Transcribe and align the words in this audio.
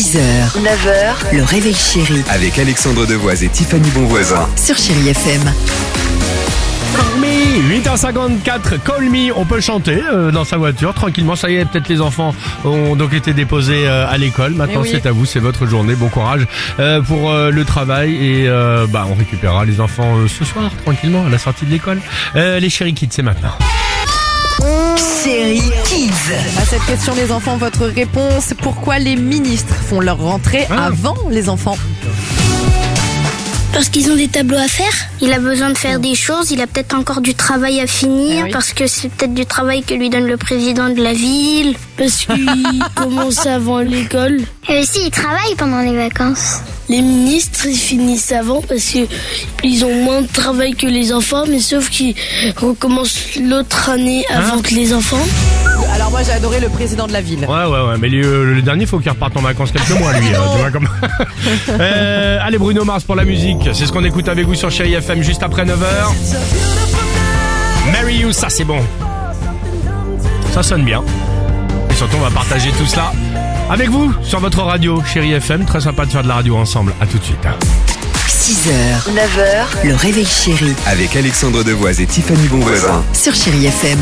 6h, 0.00 0.16
9h, 0.62 1.36
le 1.36 1.42
réveil 1.42 1.74
chéri 1.74 2.22
Avec 2.30 2.58
Alexandre 2.58 3.04
Devoise 3.06 3.44
et 3.44 3.50
Tiffany 3.50 3.86
Bonvoisin. 3.90 4.48
sur 4.56 4.74
Chérie 4.78 5.10
FM. 5.10 5.42
Call 6.96 7.20
me 7.20 7.82
8h54, 7.82 8.80
Call 8.82 9.10
Me, 9.10 9.30
on 9.36 9.44
peut 9.44 9.60
chanter 9.60 10.00
euh, 10.10 10.30
dans 10.30 10.44
sa 10.44 10.56
voiture 10.56 10.94
tranquillement. 10.94 11.36
Ça 11.36 11.50
y 11.50 11.56
est, 11.56 11.66
peut-être 11.66 11.90
les 11.90 12.00
enfants 12.00 12.34
ont 12.64 12.96
donc 12.96 13.12
été 13.12 13.34
déposés 13.34 13.86
euh, 13.86 14.08
à 14.08 14.16
l'école. 14.16 14.54
Maintenant, 14.54 14.84
c'est 14.90 15.04
à 15.04 15.12
vous, 15.12 15.26
c'est 15.26 15.38
votre 15.38 15.66
journée. 15.66 15.94
Bon 15.96 16.08
courage 16.08 16.46
euh, 16.78 17.02
pour 17.02 17.30
euh, 17.30 17.50
le 17.50 17.64
travail 17.66 18.14
et 18.14 18.48
euh, 18.48 18.86
bah 18.88 19.06
on 19.06 19.14
récupérera 19.14 19.66
les 19.66 19.82
enfants 19.82 20.16
euh, 20.16 20.28
ce 20.28 20.46
soir 20.46 20.70
tranquillement 20.82 21.26
à 21.26 21.28
la 21.28 21.36
sortie 21.36 21.66
de 21.66 21.70
l'école. 21.72 22.00
Euh, 22.36 22.58
les 22.58 22.70
chéri 22.70 22.94
kids, 22.94 23.08
c'est 23.10 23.22
maintenant. 23.22 23.52
Chérie 25.00 25.62
Kids. 25.86 26.10
À 26.60 26.64
cette 26.66 26.84
question, 26.84 27.14
les 27.14 27.32
enfants, 27.32 27.56
votre 27.56 27.86
réponse 27.86 28.52
pourquoi 28.60 28.98
les 28.98 29.16
ministres 29.16 29.74
font 29.74 30.00
leur 30.00 30.18
rentrée 30.18 30.66
Ah. 30.70 30.86
avant 30.86 31.16
les 31.30 31.48
enfants? 31.48 31.78
Parce 33.72 33.88
qu'ils 33.88 34.10
ont 34.10 34.16
des 34.16 34.28
tableaux 34.28 34.58
à 34.58 34.68
faire. 34.68 34.92
Il 35.22 35.32
a 35.32 35.38
besoin 35.38 35.70
de 35.70 35.78
faire 35.78 36.00
des 36.00 36.14
choses. 36.14 36.50
Il 36.50 36.60
a 36.60 36.66
peut-être 36.66 36.94
encore 36.94 37.20
du 37.22 37.34
travail 37.34 37.80
à 37.80 37.86
finir. 37.86 38.44
Oui. 38.44 38.50
Parce 38.52 38.72
que 38.74 38.86
c'est 38.86 39.08
peut-être 39.08 39.32
du 39.32 39.46
travail 39.46 39.82
que 39.84 39.94
lui 39.94 40.10
donne 40.10 40.26
le 40.26 40.36
président 40.36 40.90
de 40.90 41.02
la 41.02 41.12
ville. 41.14 41.76
Parce 41.96 42.26
qu'il 42.26 42.82
commence 42.94 43.46
avant 43.46 43.78
l'école. 43.78 44.40
Et 44.68 44.80
aussi, 44.80 44.98
il 45.06 45.10
travaille 45.10 45.54
pendant 45.56 45.80
les 45.80 45.96
vacances. 45.96 46.56
Les 46.90 47.02
ministres, 47.02 47.66
ils 47.66 47.76
finissent 47.76 48.32
avant 48.32 48.60
parce 48.62 48.84
que 48.90 48.98
ils 49.62 49.84
ont 49.84 49.94
moins 50.02 50.22
de 50.22 50.26
travail 50.26 50.72
que 50.74 50.88
les 50.88 51.12
enfants, 51.12 51.44
mais 51.48 51.60
sauf 51.60 51.88
qu'ils 51.88 52.16
recommencent 52.56 53.36
l'autre 53.40 53.90
année 53.90 54.24
avant 54.28 54.58
Hein 54.58 54.62
que 54.62 54.74
les 54.74 54.92
enfants. 54.92 55.24
Alors 55.94 56.10
moi 56.10 56.22
j'ai 56.24 56.32
adoré 56.32 56.58
le 56.58 56.68
président 56.68 57.06
de 57.06 57.12
la 57.12 57.20
ville. 57.20 57.46
Ouais, 57.48 57.64
ouais, 57.64 57.88
ouais. 57.88 57.96
Mais 58.00 58.08
le, 58.08 58.54
le 58.54 58.62
dernier, 58.62 58.86
faut 58.86 58.98
qu'il 58.98 59.08
reparte 59.10 59.36
en 59.36 59.40
vacances 59.40 59.70
quelques 59.70 59.98
mois, 60.00 60.12
lui. 60.18 60.26
tu 60.26 60.58
vois, 60.58 60.70
comme... 60.72 60.88
Euh, 61.68 62.38
allez, 62.42 62.58
Bruno 62.58 62.84
Mars 62.84 63.04
pour 63.04 63.14
la 63.14 63.24
musique. 63.24 63.68
C'est 63.72 63.86
ce 63.86 63.92
qu'on 63.92 64.04
écoute 64.04 64.28
avec 64.28 64.44
vous 64.46 64.54
sur 64.56 64.70
Chéri 64.70 64.94
FM 64.94 65.22
juste 65.22 65.42
après 65.44 65.64
9h. 65.64 65.76
Marry 67.92 68.16
You, 68.16 68.32
ça 68.32 68.48
c'est 68.50 68.64
bon. 68.64 68.80
Ça 70.52 70.62
sonne 70.64 70.84
bien. 70.84 71.02
Et 71.90 71.94
surtout, 71.94 72.16
on 72.18 72.22
va 72.22 72.30
partager 72.30 72.70
tout 72.72 72.86
cela 72.86 73.12
avec 73.70 73.88
vous 73.88 74.12
sur 74.22 74.40
votre 74.40 74.62
radio 74.62 75.02
Chéri 75.04 75.32
FM. 75.32 75.64
Très 75.64 75.80
sympa 75.80 76.04
de 76.04 76.10
faire 76.10 76.22
de 76.22 76.28
la 76.28 76.34
radio 76.34 76.56
ensemble. 76.56 76.92
À 77.00 77.06
tout 77.06 77.18
de 77.18 77.24
suite. 77.24 77.38
hein. 77.46 77.54
6h, 78.28 79.12
9h, 79.14 79.86
le 79.88 79.94
réveil 79.94 80.26
chéri 80.26 80.74
Avec 80.86 81.14
Alexandre 81.14 81.62
Devoise 81.62 82.00
et 82.00 82.06
Tiffany 82.06 82.48
Bonvoisin. 82.48 83.04
sur 83.12 83.34
Chérie 83.34 83.66
FM. 83.66 83.98